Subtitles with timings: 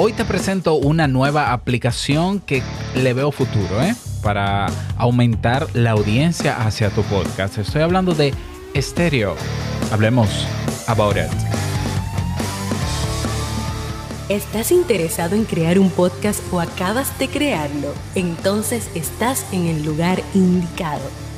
[0.00, 2.62] Hoy te presento una nueva aplicación que
[2.94, 3.96] le veo futuro, ¿eh?
[4.22, 7.58] Para aumentar la audiencia hacia tu podcast.
[7.58, 8.32] Estoy hablando de
[8.76, 9.34] Stereo.
[9.90, 10.46] Hablemos
[10.86, 11.24] about it.
[14.28, 17.92] ¿Estás interesado en crear un podcast o acabas de crearlo?
[18.14, 21.27] Entonces estás en el lugar indicado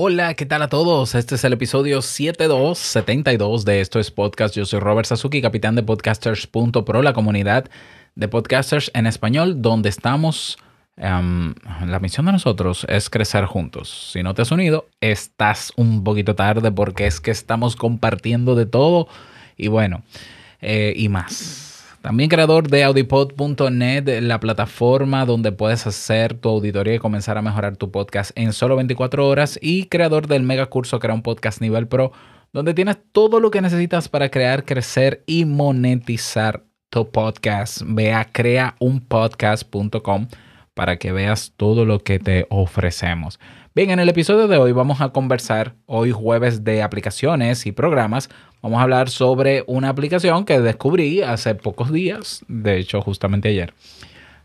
[0.00, 1.16] Hola, ¿qué tal a todos?
[1.16, 4.54] Este es el episodio 7272 de Esto es Podcast.
[4.54, 7.68] Yo soy Robert Sasuki, capitán de podcasters.pro, la comunidad
[8.14, 10.56] de podcasters en español, donde estamos...
[10.98, 11.52] Um,
[11.84, 14.12] la misión de nosotros es crecer juntos.
[14.12, 18.66] Si no te has unido, estás un poquito tarde porque es que estamos compartiendo de
[18.66, 19.08] todo
[19.56, 20.04] y bueno,
[20.60, 21.67] eh, y más.
[22.02, 27.76] También creador de audipod.net, la plataforma donde puedes hacer tu auditoría y comenzar a mejorar
[27.76, 29.58] tu podcast en solo 24 horas.
[29.60, 32.12] Y creador del mega curso Crea un Podcast Nivel Pro,
[32.52, 37.82] donde tienes todo lo que necesitas para crear, crecer y monetizar tu podcast.
[37.84, 40.28] Ve a creaunpodcast.com
[40.74, 43.40] para que veas todo lo que te ofrecemos.
[43.74, 48.28] Bien, en el episodio de hoy vamos a conversar, hoy jueves de aplicaciones y programas,
[48.62, 53.74] vamos a hablar sobre una aplicación que descubrí hace pocos días, de hecho justamente ayer,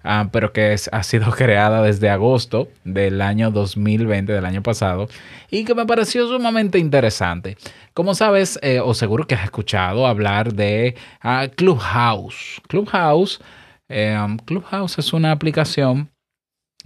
[0.03, 5.07] ah, pero que ha sido creada desde agosto del año 2020, del año pasado,
[5.49, 7.57] y que me pareció sumamente interesante.
[7.93, 12.61] Como sabes, eh, o seguro que has escuchado hablar de ah, Clubhouse.
[12.67, 13.39] Clubhouse,
[13.89, 16.09] eh, Clubhouse es una aplicación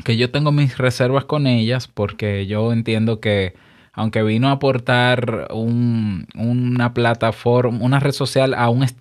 [0.03, 3.55] que yo tengo mis reservas con ellas porque yo entiendo que
[3.97, 8.55] aunque vino a aportar una plataforma, una red social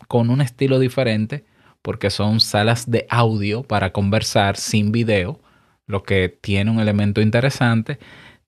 [0.08, 1.44] con un estilo diferente,
[1.82, 5.38] porque son salas de audio para conversar sin video,
[5.86, 7.98] lo que tiene un elemento interesante,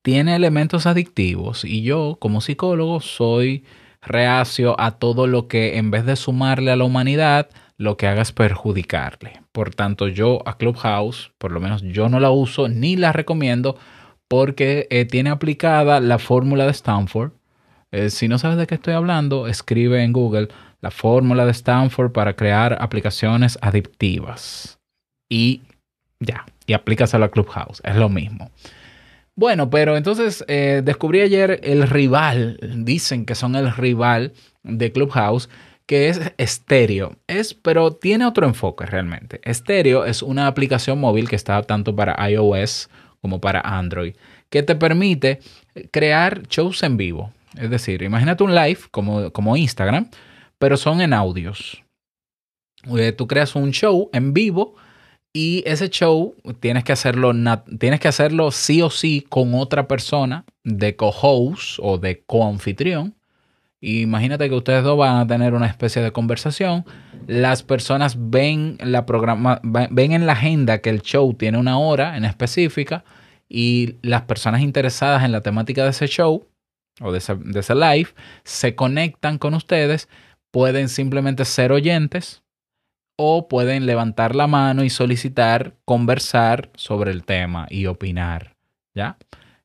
[0.00, 3.64] tiene elementos adictivos y yo como psicólogo soy
[4.00, 8.22] reacio a todo lo que en vez de sumarle a la humanidad, lo que haga
[8.22, 9.42] es perjudicarle.
[9.53, 13.76] Por tanto, yo a Clubhouse, por lo menos yo no la uso ni la recomiendo
[14.28, 17.33] porque eh, tiene aplicada la fórmula de Stanford.
[17.91, 20.49] Eh, si no sabes de qué estoy hablando, escribe en Google
[20.81, 24.78] la fórmula de Stanford para crear aplicaciones adictivas.
[25.28, 25.62] Y
[26.21, 27.81] ya, y aplicas a Clubhouse.
[27.84, 28.50] Es lo mismo.
[29.34, 34.33] Bueno, pero entonces eh, descubrí ayer el rival, dicen que son el rival
[34.65, 35.49] de Clubhouse,
[35.87, 37.17] que es Stereo.
[37.28, 39.41] Es, pero tiene otro enfoque realmente.
[39.50, 42.91] Stereo es una aplicación móvil que está tanto para iOS
[43.21, 44.15] como para Android,
[44.51, 45.41] que te permite
[45.91, 47.33] crear shows en vivo.
[47.56, 50.11] Es decir, imagínate un live como, como Instagram,
[50.59, 51.83] pero son en audios.
[52.97, 54.77] Eh, tú creas un show en vivo
[55.33, 57.33] y ese show tienes que hacerlo,
[57.79, 63.18] tienes que hacerlo sí o sí con otra persona de co-host o de co-anfitrión
[63.81, 66.84] Imagínate que ustedes dos van a tener una especie de conversación.
[67.27, 72.17] Las personas ven, la programa, ven en la agenda que el show tiene una hora
[72.17, 73.05] en específica
[73.49, 76.47] y las personas interesadas en la temática de ese show
[77.00, 78.09] o de ese, de ese live
[78.43, 80.09] se conectan con ustedes.
[80.50, 82.43] Pueden simplemente ser oyentes
[83.17, 88.56] o pueden levantar la mano y solicitar conversar sobre el tema y opinar.
[88.94, 89.19] ¿Ya?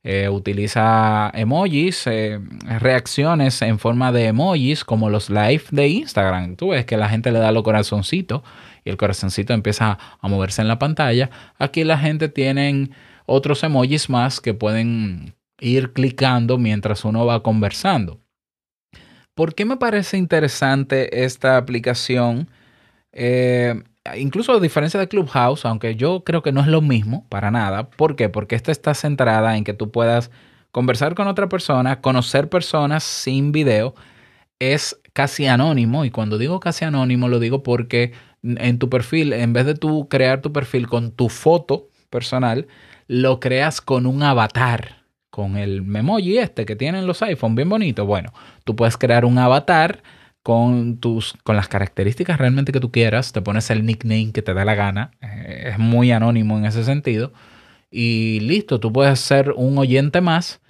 [0.06, 2.38] Eh, utiliza emojis, eh,
[2.80, 6.58] reacciones en forma de emojis como los live de Instagram.
[6.58, 8.42] Tú ves que la gente le da los corazoncitos
[8.84, 11.30] y el corazoncito empieza a moverse en la pantalla.
[11.58, 12.90] Aquí la gente tiene
[13.26, 18.20] otros emojis más que pueden ir clicando mientras uno va conversando.
[19.34, 22.50] ¿Por qué me parece interesante esta aplicación?
[23.14, 23.82] Eh,
[24.18, 27.90] incluso a diferencia de Clubhouse, aunque yo creo que no es lo mismo para nada.
[27.90, 28.30] ¿Por qué?
[28.30, 30.32] Porque esta está centrada en que tú puedas
[30.72, 33.96] conversar con otra persona, conocer personas sin video.
[34.60, 38.14] Es casi anónimo y cuando digo casi anónimo lo digo porque
[38.44, 42.68] en tu perfil, en vez de tú crear tu perfil con tu foto personal,
[43.08, 48.06] lo creas con un avatar, con el memoji este que tienen los iPhone, bien bonito.
[48.06, 48.34] Bueno,
[48.64, 50.04] tú puedes crear un avatar
[50.44, 54.54] con, tus, con las características realmente que tú quieras, te pones el nickname que te
[54.54, 57.34] da la gana, eh, es muy anónimo en ese sentido,
[57.90, 60.62] y listo, tú puedes ser un oyente más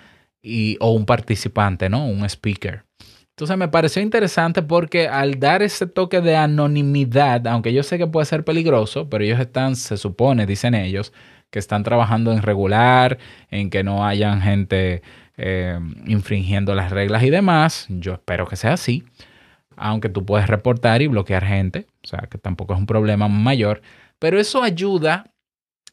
[0.41, 2.05] y, o un participante, ¿no?
[2.05, 2.83] Un speaker.
[3.29, 8.05] Entonces me pareció interesante porque al dar ese toque de anonimidad, aunque yo sé que
[8.05, 11.13] puede ser peligroso, pero ellos están, se supone, dicen ellos,
[11.49, 13.17] que están trabajando en regular,
[13.49, 15.01] en que no hayan gente
[15.37, 17.87] eh, infringiendo las reglas y demás.
[17.89, 19.03] Yo espero que sea así,
[19.75, 23.81] aunque tú puedes reportar y bloquear gente, o sea que tampoco es un problema mayor,
[24.19, 25.29] pero eso ayuda.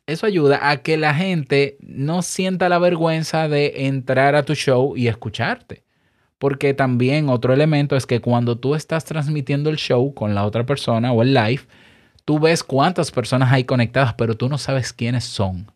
[0.07, 4.97] Eso ayuda a que la gente no sienta la vergüenza de entrar a tu show
[4.97, 5.85] y escucharte.
[6.39, 10.67] Porque también otro elemento es que cuando tú estás transmitiendo el show con la otra
[10.67, 11.63] persona o el live,
[12.25, 15.71] tú ves cuántas personas hay conectadas, pero tú no sabes quiénes son.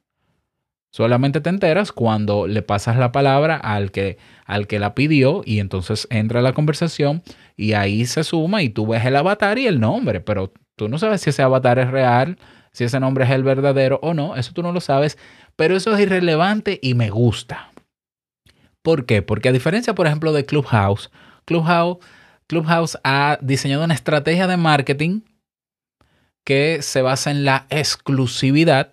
[0.95, 5.59] Solamente te enteras cuando le pasas la palabra al que, al que la pidió y
[5.59, 7.25] entonces entra la conversación
[7.57, 10.99] y ahí se suma y tú ves el avatar y el nombre, pero tú no
[10.99, 12.39] sabes si ese avatar es real,
[12.71, 15.19] si ese nombre es el verdadero o no, eso tú no lo sabes,
[15.57, 17.73] pero eso es irrelevante y me gusta.
[18.81, 19.21] ¿Por qué?
[19.21, 21.11] Porque a diferencia, por ejemplo, de Clubhouse,
[21.45, 21.99] Clubhouse,
[22.47, 25.23] Clubhouse ha diseñado una estrategia de marketing
[26.45, 28.93] que se basa en la exclusividad,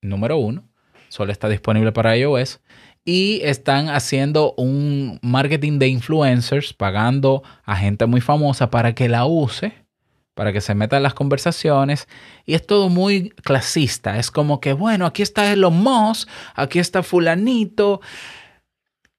[0.00, 0.64] número uno,
[1.12, 2.60] solo está disponible para iOS,
[3.04, 9.26] y están haciendo un marketing de influencers, pagando a gente muy famosa para que la
[9.26, 9.74] use,
[10.34, 12.08] para que se meta en las conversaciones.
[12.46, 14.18] Y es todo muy clasista.
[14.18, 18.00] Es como que, bueno, aquí está Elon Musk, aquí está fulanito.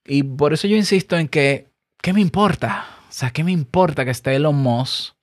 [0.03, 1.69] Y por eso yo insisto en que,
[2.01, 2.87] ¿qué me importa?
[3.07, 5.13] O sea, ¿qué me importa que esté Elon Musk?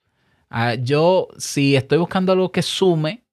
[0.49, 3.25] Ah, yo, si estoy buscando algo que sume,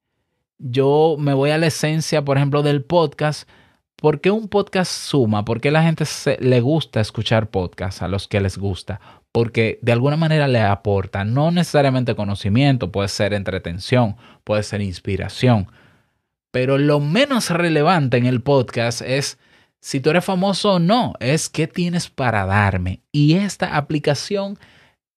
[0.59, 3.49] yo me voy a la esencia, por ejemplo, del podcast.
[3.97, 5.45] ¿Por qué un podcast suma?
[5.45, 6.05] ¿Por qué la gente
[6.41, 9.01] le gusta escuchar podcasts a los que les gusta?
[9.33, 15.69] Porque de alguna manera le aporta, no necesariamente conocimiento, puede ser entretención, puede ser inspiración.
[16.53, 19.39] Pero lo menos relevante en el podcast es
[19.81, 23.01] si tú eres famoso o no, es qué tienes para darme.
[23.13, 24.59] Y esta aplicación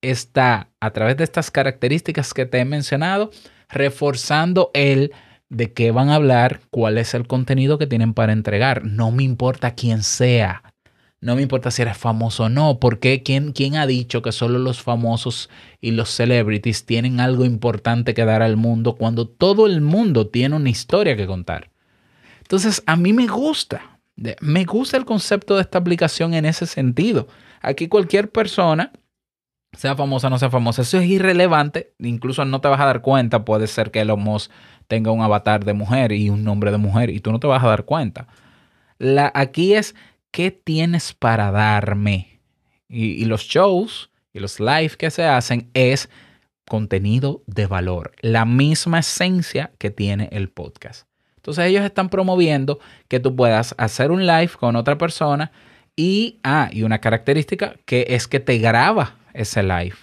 [0.02, 3.32] está, a través de estas características que te he mencionado,
[3.70, 5.14] reforzando el
[5.52, 8.86] de qué van a hablar, cuál es el contenido que tienen para entregar.
[8.86, 10.64] No me importa quién sea.
[11.20, 14.58] No me importa si eres famoso o no, porque ¿quién, ¿quién ha dicho que solo
[14.58, 15.50] los famosos
[15.80, 20.56] y los celebrities tienen algo importante que dar al mundo cuando todo el mundo tiene
[20.56, 21.70] una historia que contar?
[22.40, 24.00] Entonces, a mí me gusta.
[24.40, 27.28] Me gusta el concepto de esta aplicación en ese sentido.
[27.62, 28.94] Aquí cualquier persona,
[29.74, 31.94] sea famosa o no sea famosa, eso es irrelevante.
[32.00, 33.46] Incluso no te vas a dar cuenta.
[33.46, 34.52] Puede ser que Elon Musk
[34.92, 37.64] tenga un avatar de mujer y un nombre de mujer y tú no te vas
[37.64, 38.28] a dar cuenta.
[38.98, 39.96] La, aquí es,
[40.32, 42.42] ¿qué tienes para darme?
[42.90, 46.10] Y, los shows y los live que se hacen es
[46.68, 48.12] contenido de valor.
[48.20, 51.08] La misma esencia que tiene el podcast.
[51.38, 55.54] Entonces ellos están promoviendo que tú puedas hacer un live con otra persona
[55.96, 59.96] y, ah, y una característica que es que te graba ese live,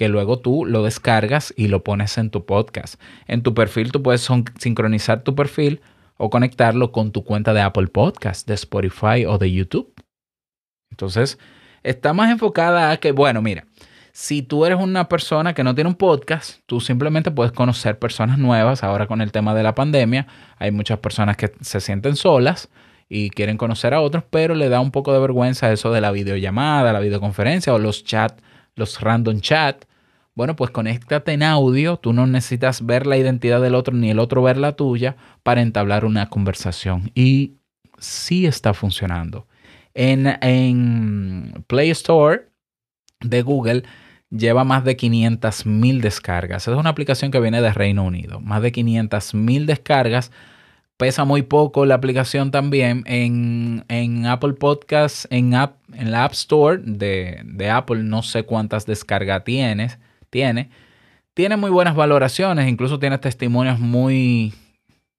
[0.00, 2.98] que luego tú lo descargas y lo pones en tu podcast.
[3.26, 4.26] En tu perfil tú puedes
[4.58, 5.82] sincronizar tu perfil
[6.16, 9.92] o conectarlo con tu cuenta de Apple Podcast, de Spotify o de YouTube.
[10.90, 11.38] Entonces,
[11.82, 13.66] está más enfocada a que, bueno, mira,
[14.10, 18.38] si tú eres una persona que no tiene un podcast, tú simplemente puedes conocer personas
[18.38, 18.82] nuevas.
[18.82, 20.26] Ahora con el tema de la pandemia,
[20.56, 22.70] hay muchas personas que se sienten solas
[23.06, 26.10] y quieren conocer a otros, pero le da un poco de vergüenza eso de la
[26.10, 28.42] videollamada, la videoconferencia o los chats,
[28.76, 29.84] los random chat.
[30.40, 34.18] Bueno, pues conéctate en audio, tú no necesitas ver la identidad del otro ni el
[34.18, 37.10] otro ver la tuya para entablar una conversación.
[37.14, 37.58] Y
[37.98, 39.46] sí está funcionando.
[39.92, 42.48] En, en Play Store
[43.20, 43.82] de Google
[44.30, 46.66] lleva más de 500 mil descargas.
[46.66, 48.40] Es una aplicación que viene de Reino Unido.
[48.40, 50.32] Más de 500 mil descargas.
[50.96, 57.42] Pesa muy poco la aplicación también en, Apple Podcasts, en, en la App Store de,
[57.44, 58.04] de Apple.
[58.04, 59.98] No sé cuántas descargas tienes,
[60.30, 60.70] tiene.
[61.34, 64.54] Tiene muy buenas valoraciones, incluso tiene testimonios muy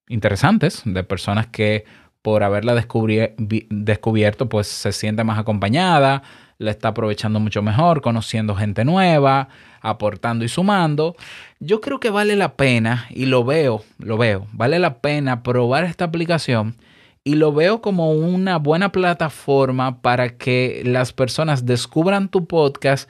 [0.08, 1.86] interesantes de personas que
[2.22, 6.22] por haberla descubierto pues se siente más acompañada,
[6.60, 9.48] la está aprovechando mucho mejor, conociendo gente nueva,
[9.82, 11.16] aportando y sumando.
[11.60, 15.86] Yo creo que vale la pena, y lo veo, lo veo, vale la pena probar
[15.86, 16.76] esta aplicación
[17.24, 23.10] y lo veo como una buena plataforma para que las personas descubran tu podcast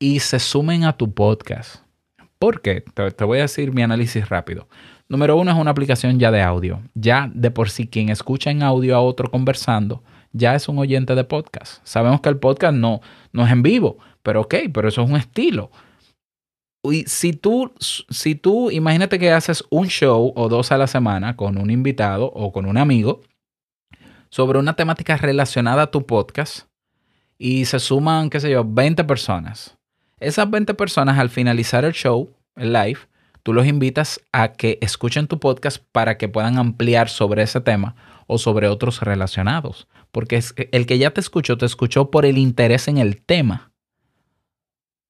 [0.00, 1.84] y se sumen a tu podcast.
[2.40, 2.80] ¿Por qué?
[2.80, 4.66] Te, voy a decir mi análisis rápido.
[5.08, 6.80] Número uno es una aplicación ya de audio.
[6.94, 10.02] Ya de por sí quien escucha en audio a otro conversando
[10.32, 11.84] ya es un oyente de podcast.
[11.84, 13.00] Sabemos que el podcast no,
[13.32, 15.70] no es en vivo, pero ok, pero eso es un estilo.
[16.82, 21.36] Y si tú, si tú, imagínate que haces un show o dos a la semana
[21.36, 23.20] con un invitado o con un amigo
[24.30, 26.68] sobre una temática relacionada a tu podcast
[27.36, 29.76] y se suman, qué sé yo, 20 personas.
[30.20, 32.98] Esas 20 personas al finalizar el show, el live,
[33.42, 37.96] tú los invitas a que escuchen tu podcast para que puedan ampliar sobre ese tema
[38.26, 39.88] o sobre otros relacionados.
[40.12, 43.72] Porque el que ya te escuchó, te escuchó por el interés en el tema.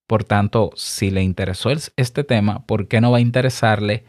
[0.06, 4.04] Por tanto, si le interesó este tema, ¿por qué no va a interesarle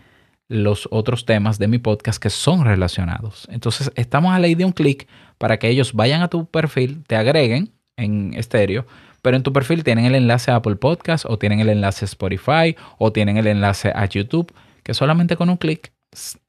[0.48, 3.48] los otros temas de mi podcast que son relacionados?
[3.51, 5.08] Entonces, estamos a la ley de un clic
[5.39, 8.86] para que ellos vayan a tu perfil, te agreguen en estéreo,
[9.22, 12.08] pero en tu perfil tienen el enlace a Apple Podcast o tienen el enlace a
[12.08, 15.92] Spotify o tienen el enlace a YouTube, que solamente con un clic,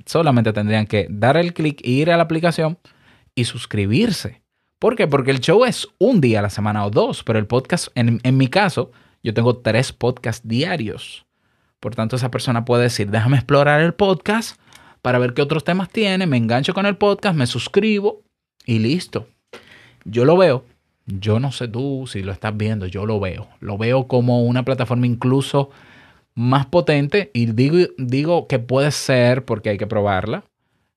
[0.06, 2.78] solamente tendrían que dar el clic, ir a la aplicación
[3.34, 4.42] y suscribirse.
[4.78, 5.06] ¿Por qué?
[5.06, 8.20] Porque el show es un día a la semana o dos, pero el podcast, en,
[8.22, 8.90] en mi caso,
[9.22, 11.24] yo tengo tres podcasts diarios.
[11.78, 14.58] Por tanto, esa persona puede decir, déjame explorar el podcast
[15.02, 18.22] para ver qué otros temas tiene, me engancho con el podcast, me suscribo
[18.64, 19.26] y listo.
[20.04, 20.64] Yo lo veo
[21.06, 23.48] yo no sé tú si lo estás viendo, yo lo veo.
[23.60, 25.70] Lo veo como una plataforma incluso
[26.34, 30.44] más potente y digo, digo que puede ser, porque hay que probarla,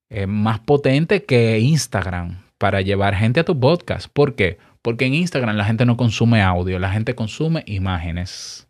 [0.09, 4.07] eh, más potente que Instagram para llevar gente a tu podcast.
[4.12, 4.57] ¿Por qué?
[4.81, 8.67] Porque en Instagram la gente no consume audio, la gente consume imágenes.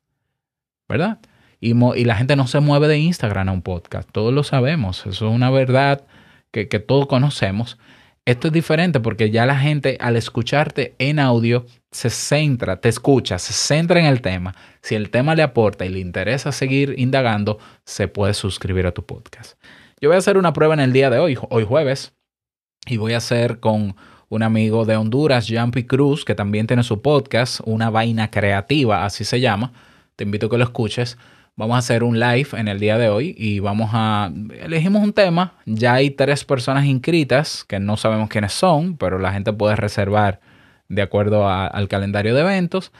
[0.87, 1.19] ¿Verdad?
[1.59, 4.09] Y, y la gente no se mueve de Instagram a un podcast.
[4.11, 5.05] Todos lo sabemos.
[5.05, 6.05] Eso es una verdad
[6.51, 7.77] que, que todos conocemos.
[8.27, 13.37] Esto es diferente porque ya la gente al escucharte en audio se centra, te escucha,
[13.37, 14.55] se centra en el tema.
[14.81, 19.05] Si el tema le aporta y le interesa seguir indagando, se puede suscribir a tu
[19.05, 19.61] podcast.
[20.01, 22.15] Yo voy a hacer una prueba en el día de hoy, hoy jueves,
[22.87, 23.95] y voy a hacer con
[24.29, 29.23] un amigo de Honduras, Jumpy Cruz, que también tiene su podcast, Una Vaina Creativa, así
[29.23, 29.71] se llama.
[30.15, 31.19] Te invito a que lo escuches.
[31.57, 34.29] Vamos a hacer un live en el día de hoy y vamos a...
[34.61, 35.53] Elegimos un tema.
[35.65, 40.41] Ya hay tres personas inscritas que no sabemos quiénes son, pero la gente puede reservar
[40.89, 42.91] de acuerdo al calendario de eventos.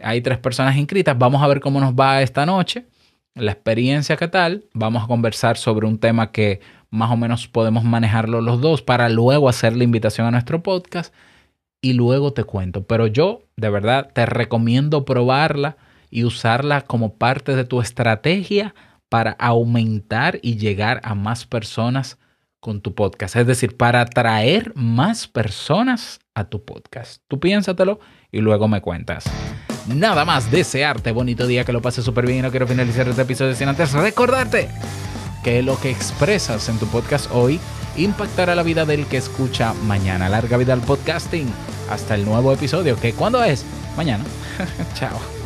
[0.00, 1.18] Hay tres personas inscritas.
[1.18, 2.86] Vamos a ver cómo nos va esta noche.
[3.34, 4.66] La experiencia qué tal.
[4.72, 6.60] Vamos a conversar sobre un tema que
[6.90, 11.12] más o menos podemos manejarlo los dos para luego hacer la invitación a nuestro podcast
[11.80, 12.86] y luego te cuento.
[12.86, 15.76] Pero yo de verdad te recomiendo probarla
[16.16, 18.74] y usarla como parte de tu estrategia
[19.10, 22.16] para aumentar y llegar a más personas
[22.58, 23.36] con tu podcast.
[23.36, 27.20] Es decir, para atraer más personas a tu podcast.
[27.28, 28.00] Tú piénsatelo
[28.32, 29.24] y luego me cuentas.
[29.88, 33.20] Nada más desearte bonito día, que lo pases súper bien y no quiero finalizar este
[33.20, 34.70] episodio sin antes recordarte
[35.44, 37.60] que lo que expresas en tu podcast hoy
[37.98, 40.30] impactará la vida del que escucha mañana.
[40.30, 41.52] Larga vida al podcasting.
[41.90, 43.66] Hasta el nuevo episodio, que cuando es?
[43.98, 44.24] Mañana.
[44.94, 45.45] Chao.